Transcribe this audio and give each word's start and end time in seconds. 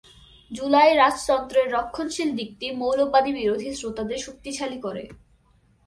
জুলাই 0.51 0.91
রাজতন্ত্রের 0.95 1.67
রক্ষণশীল 1.71 2.29
দিকটি 2.35 2.67
মৌলবাদী 2.71 3.31
বিরোধী 3.33 3.69
শ্রোতাদের 3.73 4.19
শক্তিশালী 4.19 4.77
করে। 4.79 5.03